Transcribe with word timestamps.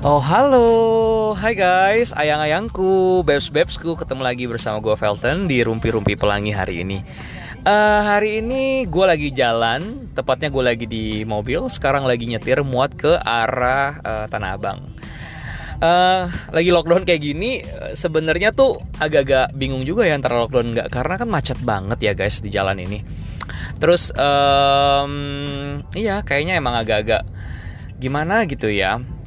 Oh 0.00 0.16
halo, 0.16 1.36
hai 1.36 1.52
guys, 1.52 2.16
ayang-ayangku, 2.16 3.20
babes-babesku 3.20 4.00
Ketemu 4.00 4.24
lagi 4.24 4.48
bersama 4.48 4.80
gue 4.80 4.96
Felton 4.96 5.44
di 5.44 5.60
Rumpi-Rumpi 5.60 6.16
Pelangi 6.16 6.56
hari 6.56 6.80
ini. 6.80 7.04
Uh, 7.68 8.00
Hari 8.08 8.40
ini 8.40 8.88
gue 8.88 9.04
lagi 9.04 9.28
jalan, 9.28 10.08
tepatnya 10.16 10.48
gue 10.48 10.64
lagi 10.64 10.88
di 10.88 11.20
mobil 11.28 11.68
Sekarang 11.68 12.08
lagi 12.08 12.24
nyetir 12.24 12.64
muat 12.64 12.96
ke 12.96 13.12
arah 13.12 14.00
uh, 14.00 14.24
Tanah 14.24 14.56
Abang. 14.56 14.88
Uh, 15.84 16.32
Lagi 16.48 16.72
lockdown 16.72 17.04
kayak 17.04 17.20
gini, 17.20 17.60
sebenarnya 17.92 18.56
tuh 18.56 18.80
agak-agak 18.96 19.52
bingung 19.52 19.84
juga 19.84 20.08
ya 20.08 20.16
antara 20.16 20.40
lockdown 20.40 20.80
nggak 20.80 20.88
Karena 20.88 21.20
kan 21.20 21.28
macet 21.28 21.60
banget 21.60 22.00
ya 22.00 22.16
guys 22.16 22.40
di 22.40 22.48
jalan 22.48 22.80
ini. 22.80 23.04
Terus, 23.76 24.16
um, 24.16 25.12
iya 25.92 26.24
kayaknya 26.24 26.56
emang 26.56 26.80
agak-agak 26.80 27.28
gimana 28.00 28.48
gitu 28.48 28.72
ya 28.72 29.19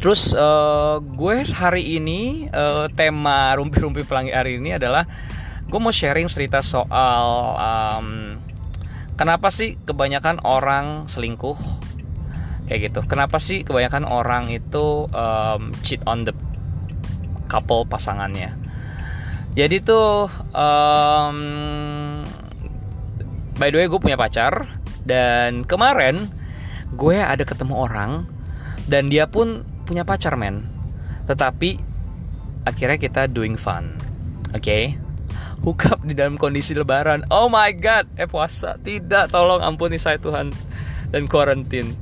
Terus 0.00 0.32
uh, 0.32 0.96
gue 1.04 1.44
hari 1.44 2.00
ini 2.00 2.48
uh, 2.48 2.88
tema 2.96 3.52
rumpi-rumpi 3.52 4.00
pelangi 4.08 4.32
hari 4.32 4.56
ini 4.56 4.80
adalah 4.80 5.04
gue 5.68 5.76
mau 5.76 5.92
sharing 5.92 6.24
cerita 6.24 6.64
soal 6.64 7.54
um, 7.60 8.40
kenapa 9.20 9.52
sih 9.52 9.76
kebanyakan 9.84 10.40
orang 10.40 11.04
selingkuh 11.04 11.60
kayak 12.64 12.88
gitu. 12.88 13.04
Kenapa 13.04 13.36
sih 13.36 13.60
kebanyakan 13.60 14.08
orang 14.08 14.48
itu 14.48 15.04
um, 15.12 15.68
cheat 15.84 16.00
on 16.08 16.24
the 16.24 16.32
couple 17.52 17.84
pasangannya. 17.84 18.56
Jadi 19.52 19.84
tuh 19.84 20.32
um, 20.56 21.38
by 23.60 23.68
the 23.68 23.84
way 23.84 23.86
gue 23.90 24.00
punya 24.00 24.16
pacar 24.16 24.80
dan 25.04 25.68
kemarin 25.68 26.32
gue 26.96 27.20
ada 27.20 27.44
ketemu 27.44 27.84
orang 27.84 28.24
dan 28.88 29.12
dia 29.12 29.28
pun 29.28 29.62
punya 29.90 30.06
pacar 30.06 30.38
men. 30.38 30.62
Tetapi 31.26 31.70
akhirnya 32.62 32.98
kita 33.02 33.26
doing 33.26 33.58
fun. 33.58 33.98
Oke? 34.54 34.62
Okay? 34.62 34.84
hook 35.60 35.92
up 35.92 36.00
di 36.04 36.16
dalam 36.16 36.40
kondisi 36.40 36.72
lebaran. 36.72 37.28
Oh 37.28 37.52
my 37.52 37.70
god! 37.76 38.08
Eh 38.16 38.24
puasa. 38.24 38.80
Tidak 38.80 39.28
tolong 39.28 39.60
ampuni 39.60 40.00
saya 40.00 40.16
Tuhan. 40.16 40.52
Dan 41.12 41.28
quarantine. 41.28 41.92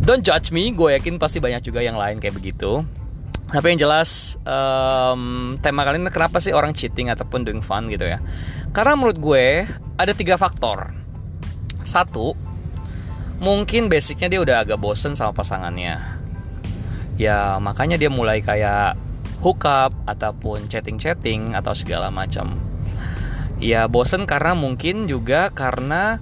Don't 0.00 0.24
judge 0.24 0.54
me. 0.54 0.72
Gue 0.72 0.96
yakin 0.96 1.20
pasti 1.20 1.42
banyak 1.42 1.66
juga 1.66 1.84
yang 1.84 1.98
lain 1.98 2.22
kayak 2.22 2.36
begitu. 2.36 2.84
Tapi 3.46 3.66
yang 3.74 3.80
jelas 3.86 4.34
um, 4.42 5.54
tema 5.62 5.86
kali 5.86 6.02
ini 6.02 6.10
kenapa 6.10 6.42
sih 6.42 6.50
orang 6.50 6.74
cheating 6.74 7.14
ataupun 7.14 7.46
doing 7.46 7.62
fun 7.62 7.86
gitu 7.86 8.02
ya? 8.02 8.18
Karena 8.74 8.98
menurut 8.98 9.18
gue 9.22 9.66
ada 9.98 10.12
tiga 10.16 10.34
faktor. 10.34 10.90
Satu 11.86 12.34
mungkin 13.38 13.86
basicnya 13.86 14.32
dia 14.32 14.40
udah 14.42 14.56
agak 14.66 14.80
bosen 14.80 15.14
sama 15.14 15.30
pasangannya 15.30 16.15
ya 17.16 17.56
makanya 17.60 17.96
dia 17.96 18.12
mulai 18.12 18.44
kayak 18.44 18.96
hookup 19.40 19.92
ataupun 20.08 20.68
chatting-chatting 20.68 21.52
atau 21.52 21.76
segala 21.76 22.08
macam 22.08 22.56
ya 23.60 23.88
bosen 23.88 24.28
karena 24.28 24.52
mungkin 24.52 25.08
juga 25.08 25.52
karena 25.52 26.20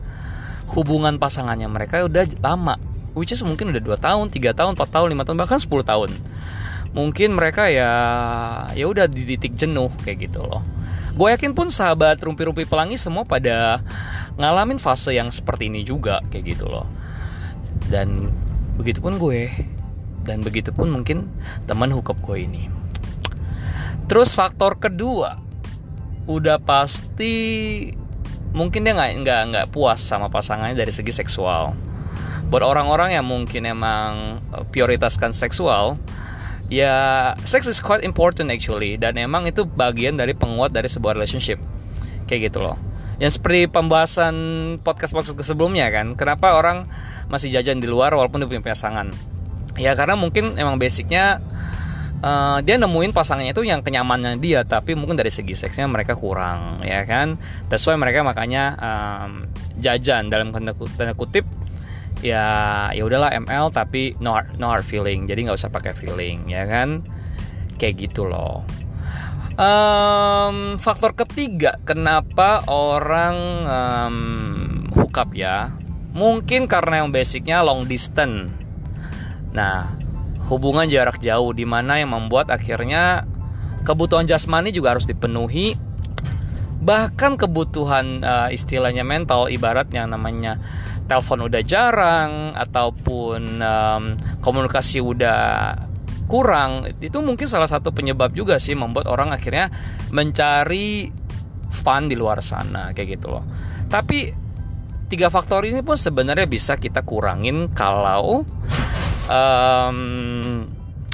hubungan 0.74 1.18
pasangannya 1.18 1.66
mereka 1.70 2.06
udah 2.06 2.26
lama 2.42 2.78
which 3.14 3.30
is 3.30 3.40
mungkin 3.46 3.70
udah 3.70 3.80
2 3.80 3.94
tahun, 3.96 4.26
3 4.28 4.58
tahun, 4.58 4.72
4 4.74 4.90
tahun, 4.90 5.06
5 5.14 5.26
tahun, 5.30 5.38
bahkan 5.38 5.58
10 5.62 5.86
tahun. 5.86 6.10
Mungkin 6.94 7.34
mereka 7.34 7.66
ya 7.70 7.90
ya 8.74 8.86
udah 8.86 9.10
di 9.10 9.26
titik 9.26 9.58
jenuh 9.58 9.90
kayak 10.02 10.30
gitu 10.30 10.42
loh. 10.42 10.62
Gue 11.14 11.30
yakin 11.30 11.54
pun 11.54 11.70
sahabat 11.70 12.22
rumpi-rumpi 12.22 12.66
pelangi 12.66 12.98
semua 12.98 13.22
pada 13.22 13.82
ngalamin 14.34 14.82
fase 14.82 15.14
yang 15.14 15.30
seperti 15.30 15.70
ini 15.70 15.86
juga 15.86 16.22
kayak 16.30 16.54
gitu 16.54 16.66
loh. 16.66 16.86
Dan 17.90 18.30
begitupun 18.78 19.18
gue 19.18 19.50
dan 20.24 20.40
begitu 20.40 20.72
pun 20.72 20.88
mungkin 20.88 21.28
teman 21.68 21.92
hookup 21.92 22.18
gue 22.24 22.48
ini. 22.48 22.72
Terus 24.08 24.36
faktor 24.36 24.76
kedua 24.80 25.40
udah 26.24 26.56
pasti 26.60 27.36
mungkin 28.56 28.84
dia 28.84 28.96
nggak 28.96 29.12
nggak 29.20 29.40
nggak 29.52 29.66
puas 29.72 30.00
sama 30.00 30.32
pasangannya 30.32 30.76
dari 30.76 30.92
segi 30.92 31.12
seksual. 31.12 31.76
Buat 32.48 32.64
orang-orang 32.64 33.16
yang 33.16 33.24
mungkin 33.24 33.68
emang 33.68 34.40
eh, 34.52 34.64
prioritaskan 34.68 35.32
seksual 35.32 36.00
ya 36.72 37.32
sex 37.44 37.68
is 37.68 37.80
quite 37.80 38.04
important 38.04 38.48
actually. 38.48 38.96
Dan 38.96 39.20
emang 39.20 39.44
itu 39.48 39.64
bagian 39.68 40.16
dari 40.16 40.32
penguat 40.32 40.72
dari 40.72 40.88
sebuah 40.88 41.16
relationship. 41.16 41.60
Kayak 42.24 42.52
gitu 42.52 42.64
loh. 42.64 42.76
Yang 43.20 43.38
seperti 43.40 43.70
pembahasan 43.70 44.34
podcast 44.82 45.14
podcast 45.14 45.46
sebelumnya 45.46 45.86
kan 45.88 46.18
kenapa 46.18 46.56
orang 46.56 46.88
masih 47.30 47.48
jajan 47.52 47.80
di 47.80 47.88
luar 47.88 48.12
walaupun 48.12 48.42
dia 48.42 48.48
punya 48.50 48.62
pasangan 48.64 49.33
ya 49.78 49.98
karena 49.98 50.14
mungkin 50.14 50.54
emang 50.54 50.78
basicnya 50.78 51.42
uh, 52.24 52.58
dia 52.64 52.80
nemuin 52.80 53.12
pasangannya 53.12 53.52
itu 53.52 53.62
yang 53.68 53.84
kenyamannya 53.84 54.40
dia 54.40 54.64
tapi 54.64 54.96
mungkin 54.96 55.20
dari 55.20 55.28
segi 55.28 55.52
seksnya 55.52 55.84
mereka 55.84 56.16
kurang 56.16 56.80
ya 56.80 57.04
kan? 57.04 57.36
That's 57.68 57.84
why 57.84 57.94
mereka 58.00 58.24
makanya 58.24 58.74
um, 58.80 59.44
jajan 59.78 60.32
dalam 60.32 60.50
tanda 60.56 60.72
kutip 61.12 61.44
ya 62.24 62.88
ya 62.96 63.02
udahlah 63.04 63.36
ML 63.44 63.68
tapi 63.68 64.16
no 64.24 64.32
hard, 64.32 64.56
no 64.56 64.72
hard 64.72 64.86
feeling. 64.88 65.28
Jadi 65.28 65.44
nggak 65.44 65.60
usah 65.60 65.68
pakai 65.68 65.92
feeling 65.92 66.48
ya 66.48 66.64
kan? 66.64 67.04
Kayak 67.76 68.08
gitu 68.08 68.24
loh. 68.24 68.64
Um, 69.54 70.82
faktor 70.82 71.14
ketiga 71.14 71.78
kenapa 71.86 72.66
orang 72.66 73.36
um, 73.70 74.16
hookup 74.96 75.30
ya? 75.36 75.70
Mungkin 76.14 76.66
karena 76.70 77.02
yang 77.02 77.10
basicnya 77.10 77.62
long 77.62 77.86
distance 77.86 78.63
Nah, 79.54 79.94
hubungan 80.50 80.84
jarak 80.90 81.22
jauh 81.22 81.54
di 81.54 81.64
mana 81.64 82.02
yang 82.02 82.12
membuat 82.12 82.50
akhirnya 82.50 83.24
kebutuhan 83.86 84.26
jasmani 84.26 84.74
juga 84.74 84.98
harus 84.98 85.06
dipenuhi. 85.06 85.78
Bahkan 86.84 87.40
kebutuhan 87.40 88.20
uh, 88.20 88.48
istilahnya 88.52 89.06
mental 89.06 89.48
ibarat 89.48 89.88
yang 89.94 90.12
namanya 90.12 90.60
telepon 91.08 91.48
udah 91.48 91.62
jarang 91.64 92.52
ataupun 92.52 93.60
um, 93.60 94.04
komunikasi 94.44 95.00
udah 95.00 95.76
kurang 96.24 96.88
itu 97.04 97.20
mungkin 97.20 97.44
salah 97.44 97.68
satu 97.68 97.92
penyebab 97.92 98.32
juga 98.32 98.56
sih 98.56 98.72
membuat 98.72 99.12
orang 99.12 99.28
akhirnya 99.28 99.68
mencari 100.08 101.12
fun 101.68 102.08
di 102.08 102.16
luar 102.16 102.40
sana 102.40 102.92
kayak 102.96 103.20
gitu 103.20 103.32
loh. 103.32 103.44
Tapi 103.88 104.32
tiga 105.12 105.28
faktor 105.28 105.68
ini 105.68 105.84
pun 105.84 105.96
sebenarnya 105.96 106.48
bisa 106.48 106.80
kita 106.80 107.04
kurangin 107.04 107.68
kalau 107.72 108.48
um, 109.28 109.98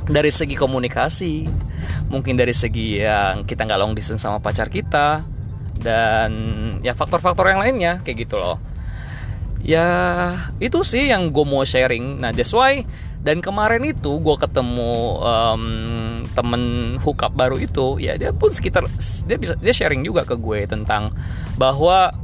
dari 0.07 0.31
segi 0.33 0.57
komunikasi 0.59 1.47
mungkin 2.11 2.35
dari 2.35 2.51
segi 2.51 3.03
yang 3.03 3.47
kita 3.47 3.67
nggak 3.67 3.81
long 3.81 3.95
distance 3.95 4.27
sama 4.27 4.43
pacar 4.43 4.67
kita 4.67 5.23
dan 5.81 6.31
ya 6.83 6.93
faktor-faktor 6.93 7.47
yang 7.51 7.63
lainnya 7.63 8.03
kayak 8.05 8.29
gitu 8.29 8.37
loh. 8.37 8.59
Ya 9.61 9.87
itu 10.59 10.81
sih 10.83 11.13
yang 11.13 11.29
gue 11.31 11.45
mau 11.45 11.63
sharing. 11.63 12.19
Nah 12.21 12.33
that's 12.35 12.53
why 12.53 12.83
dan 13.21 13.45
kemarin 13.45 13.85
itu 13.85 14.17
gue 14.17 14.37
ketemu 14.41 15.21
um, 15.21 15.65
temen 16.33 16.97
hookup 17.05 17.37
baru 17.37 17.61
itu 17.61 18.01
ya 18.01 18.17
dia 18.17 18.33
pun 18.33 18.49
sekitar 18.49 18.89
dia 19.29 19.37
bisa 19.37 19.55
dia 19.61 19.75
sharing 19.77 20.01
juga 20.01 20.25
ke 20.25 20.41
gue 20.41 20.65
tentang 20.65 21.13
bahwa 21.61 22.17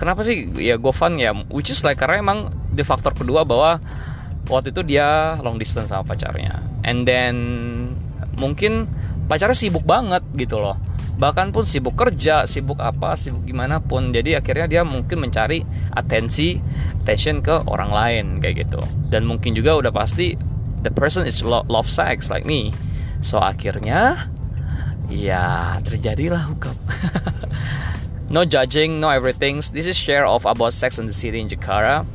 kenapa 0.00 0.24
sih 0.24 0.48
ya 0.56 0.80
gue 0.80 0.94
fun 0.94 1.20
ya 1.20 1.36
which 1.52 1.68
is 1.68 1.84
like 1.84 2.00
karena 2.00 2.24
emang 2.24 2.48
di 2.72 2.80
faktor 2.80 3.12
kedua 3.12 3.44
bahwa 3.44 3.76
waktu 4.48 4.72
itu 4.72 4.82
dia 4.82 5.36
long 5.44 5.60
distance 5.60 5.92
sama 5.92 6.16
pacarnya. 6.16 6.60
And 6.82 7.04
then 7.04 7.36
mungkin 8.40 8.88
pacarnya 9.28 9.54
sibuk 9.54 9.84
banget 9.84 10.24
gitu 10.34 10.58
loh. 10.58 10.76
Bahkan 11.18 11.50
pun 11.50 11.66
sibuk 11.66 11.98
kerja 11.98 12.48
sibuk 12.48 12.80
apa 12.80 13.14
sibuk 13.14 13.44
gimana 13.44 13.78
pun. 13.78 14.10
Jadi 14.10 14.34
akhirnya 14.34 14.66
dia 14.66 14.82
mungkin 14.82 15.20
mencari 15.20 15.62
atensi 15.92 16.56
attention 17.04 17.44
ke 17.44 17.54
orang 17.68 17.92
lain 17.92 18.24
kayak 18.40 18.66
gitu. 18.66 18.80
Dan 19.12 19.28
mungkin 19.28 19.52
juga 19.52 19.76
udah 19.76 19.92
pasti 19.92 20.34
the 20.82 20.92
person 20.92 21.28
is 21.28 21.44
love 21.44 21.90
sex 21.90 22.32
like 22.32 22.48
me. 22.48 22.72
So 23.20 23.42
akhirnya 23.42 24.30
ya 25.08 25.80
terjadilah 25.80 26.52
hukum 26.52 26.76
no 28.34 28.46
judging 28.46 29.02
no 29.02 29.10
everything. 29.10 29.60
This 29.60 29.90
is 29.90 29.98
share 29.98 30.24
of 30.24 30.46
about 30.46 30.72
sex 30.72 30.96
in 31.02 31.10
the 31.10 31.16
city 31.16 31.42
in 31.42 31.50
Jakarta 31.50 32.06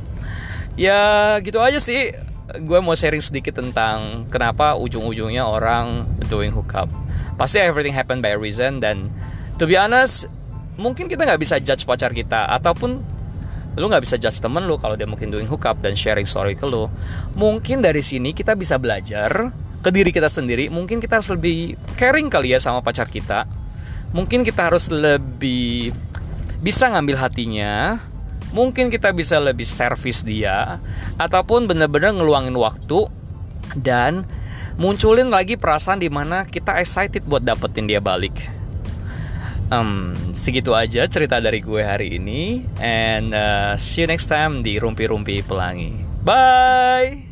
ya 0.74 1.36
gitu 1.42 1.58
aja 1.62 1.78
sih. 1.78 2.14
Gue 2.44 2.78
mau 2.84 2.92
sharing 2.92 3.24
sedikit 3.24 3.56
tentang 3.56 4.28
kenapa 4.28 4.76
ujung-ujungnya 4.76 5.48
orang 5.48 6.04
doing 6.28 6.52
hookup. 6.52 6.92
Pasti 7.40 7.58
everything 7.58 7.96
happen 7.96 8.20
by 8.20 8.36
reason 8.36 8.78
dan 8.78 9.08
to 9.56 9.64
be 9.64 9.74
honest 9.74 10.28
mungkin 10.76 11.06
kita 11.06 11.24
nggak 11.24 11.40
bisa 11.40 11.56
judge 11.62 11.86
pacar 11.86 12.10
kita 12.10 12.50
ataupun 12.50 13.00
lu 13.74 13.90
nggak 13.90 14.06
bisa 14.06 14.14
judge 14.18 14.38
temen 14.38 14.70
lu 14.70 14.78
kalau 14.78 14.94
dia 14.94 15.06
mungkin 15.06 15.34
doing 15.34 15.50
hookup 15.50 15.82
dan 15.82 15.98
sharing 15.98 16.26
story 16.26 16.54
ke 16.54 16.62
lu. 16.66 16.86
Mungkin 17.34 17.82
dari 17.82 18.04
sini 18.06 18.30
kita 18.30 18.54
bisa 18.54 18.78
belajar 18.78 19.50
ke 19.82 19.90
diri 19.90 20.14
kita 20.14 20.30
sendiri. 20.30 20.70
Mungkin 20.70 21.02
kita 21.02 21.18
harus 21.18 21.30
lebih 21.34 21.74
caring 21.98 22.30
kali 22.30 22.54
ya 22.54 22.62
sama 22.62 22.80
pacar 22.86 23.10
kita. 23.10 23.44
Mungkin 24.14 24.46
kita 24.46 24.70
harus 24.70 24.86
lebih 24.94 25.90
bisa 26.62 26.86
ngambil 26.86 27.18
hatinya 27.18 27.98
mungkin 28.54 28.86
kita 28.88 29.10
bisa 29.10 29.42
lebih 29.42 29.66
servis 29.66 30.22
dia 30.22 30.78
ataupun 31.18 31.66
bener-bener 31.66 32.14
ngeluangin 32.14 32.54
waktu 32.54 33.10
dan 33.74 34.22
munculin 34.78 35.28
lagi 35.28 35.58
perasaan 35.58 35.98
di 35.98 36.06
mana 36.06 36.46
kita 36.46 36.78
excited 36.78 37.26
buat 37.26 37.42
dapetin 37.42 37.90
dia 37.90 37.98
balik. 37.98 38.34
Um, 39.74 40.14
segitu 40.36 40.70
aja 40.76 41.08
cerita 41.10 41.40
dari 41.42 41.58
gue 41.58 41.82
hari 41.82 42.20
ini 42.20 42.62
and 42.78 43.34
uh, 43.34 43.74
see 43.74 44.04
you 44.04 44.08
next 44.08 44.30
time 44.30 44.62
di 44.62 44.78
Rumpi-Rumpi 44.78 45.42
Pelangi. 45.42 45.98
Bye. 46.22 47.23